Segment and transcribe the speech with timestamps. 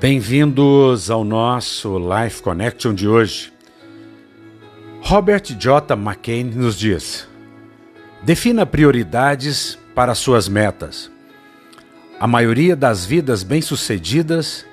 [0.00, 3.52] Bem-vindos ao nosso Life Connection de hoje.
[5.02, 5.94] Robert J.
[5.94, 7.28] McCain nos diz:
[8.22, 11.10] defina prioridades para suas metas.
[12.18, 14.64] A maioria das vidas bem-sucedidas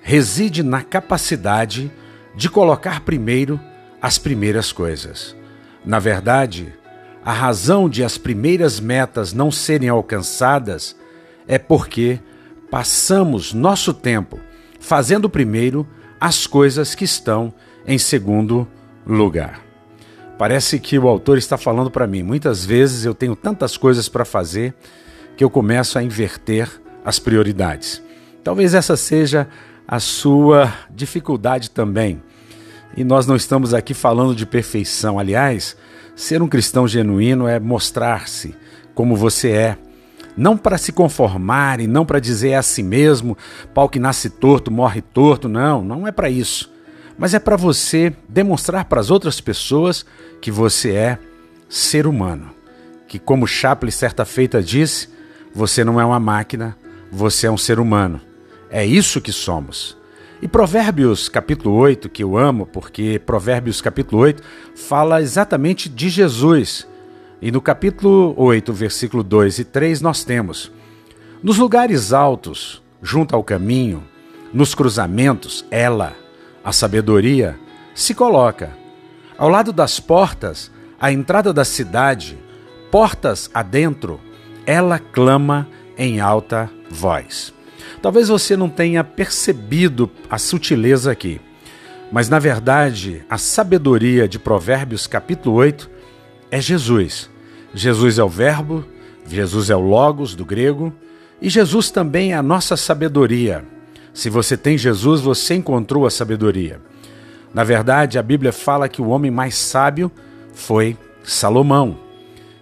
[0.00, 1.92] reside na capacidade
[2.34, 3.60] de colocar primeiro
[4.00, 5.36] as primeiras coisas.
[5.84, 6.72] Na verdade,
[7.22, 10.96] a razão de as primeiras metas não serem alcançadas
[11.46, 12.18] é porque
[12.70, 14.40] passamos nosso tempo
[14.82, 15.86] fazendo primeiro
[16.20, 17.54] as coisas que estão
[17.86, 18.66] em segundo
[19.06, 19.60] lugar.
[20.36, 22.22] Parece que o autor está falando para mim.
[22.24, 24.74] Muitas vezes eu tenho tantas coisas para fazer
[25.36, 26.68] que eu começo a inverter
[27.04, 28.02] as prioridades.
[28.42, 29.48] Talvez essa seja
[29.86, 32.20] a sua dificuldade também.
[32.96, 35.16] E nós não estamos aqui falando de perfeição.
[35.16, 35.76] Aliás,
[36.16, 38.52] ser um cristão genuíno é mostrar-se
[38.94, 39.78] como você é
[40.36, 43.36] não para se conformar e não para dizer a si mesmo,
[43.74, 46.70] pau que nasce torto, morre torto, não, não é para isso.
[47.18, 50.04] Mas é para você demonstrar para as outras pessoas
[50.40, 51.18] que você é
[51.68, 52.50] ser humano.
[53.06, 55.08] Que, como Chaplin certa feita disse,
[55.54, 56.76] você não é uma máquina,
[57.10, 58.20] você é um ser humano.
[58.70, 59.96] É isso que somos.
[60.40, 64.42] E Provérbios capítulo 8, que eu amo, porque Provérbios capítulo 8
[64.74, 66.86] fala exatamente de Jesus
[67.42, 70.70] e no capítulo 8, versículo 2 e 3, nós temos:
[71.42, 74.04] Nos lugares altos, junto ao caminho,
[74.54, 76.14] nos cruzamentos, ela,
[76.62, 77.58] a sabedoria,
[77.96, 78.70] se coloca.
[79.36, 82.38] Ao lado das portas, à entrada da cidade,
[82.92, 84.20] portas adentro,
[84.64, 85.66] ela clama
[85.98, 87.52] em alta voz.
[88.00, 91.40] Talvez você não tenha percebido a sutileza aqui,
[92.12, 95.91] mas na verdade, a sabedoria de Provérbios capítulo 8
[96.52, 97.32] é Jesus
[97.74, 98.84] Jesus é o Verbo,
[99.26, 100.92] Jesus é o Logos do grego,
[101.40, 103.64] e Jesus também é a nossa sabedoria.
[104.12, 106.80] Se você tem Jesus, você encontrou a sabedoria.
[107.54, 110.12] Na verdade, a Bíblia fala que o homem mais sábio
[110.52, 111.98] foi Salomão.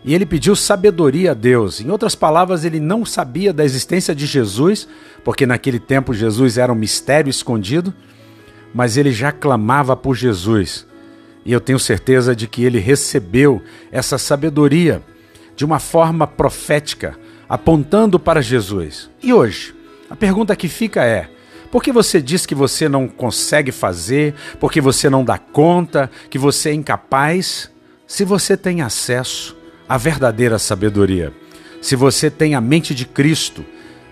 [0.05, 1.81] E ele pediu sabedoria a Deus.
[1.81, 4.87] Em outras palavras, ele não sabia da existência de Jesus,
[5.25, 7.93] porque naquele tempo Jesus era um mistério escondido,
[8.73, 10.87] mas ele já clamava por Jesus.
[11.45, 15.03] E eu tenho certeza de que ele recebeu essa sabedoria
[15.57, 17.19] de uma forma profética,
[17.49, 19.11] apontando para Jesus.
[19.23, 19.75] E hoje,
[20.09, 21.29] a pergunta que fica é:
[21.71, 26.39] por que você diz que você não consegue fazer, porque você não dá conta, que
[26.39, 27.71] você é incapaz,
[28.07, 29.57] se você tem acesso
[29.89, 31.33] à verdadeira sabedoria?
[31.81, 33.65] Se você tem a mente de Cristo,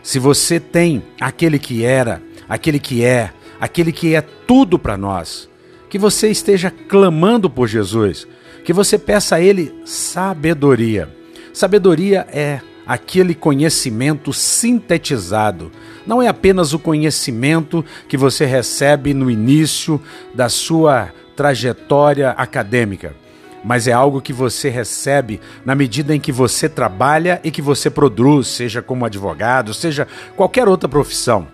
[0.02, 5.48] se você tem aquele que era, aquele que é, aquele que é tudo para nós,
[5.88, 8.26] que você esteja clamando por Jesus,
[8.64, 11.08] que você peça a Ele sabedoria.
[11.52, 15.70] Sabedoria é aquele conhecimento sintetizado.
[16.06, 20.00] Não é apenas o conhecimento que você recebe no início
[20.34, 23.14] da sua trajetória acadêmica,
[23.62, 27.90] mas é algo que você recebe na medida em que você trabalha e que você
[27.90, 31.46] produz, seja como advogado, seja qualquer outra profissão.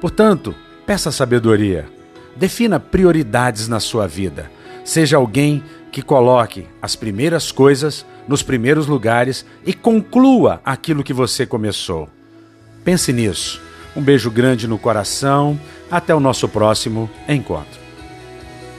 [0.00, 0.54] Portanto,
[0.86, 1.95] peça sabedoria.
[2.36, 4.50] Defina prioridades na sua vida.
[4.84, 11.46] Seja alguém que coloque as primeiras coisas nos primeiros lugares e conclua aquilo que você
[11.46, 12.08] começou.
[12.84, 13.60] Pense nisso.
[13.96, 15.58] Um beijo grande no coração.
[15.90, 17.85] Até o nosso próximo encontro.